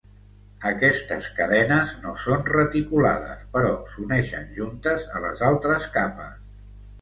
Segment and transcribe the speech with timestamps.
[0.67, 6.43] Aquestes cadenes no són reticulades però s'uneixen juntes a les altres capes.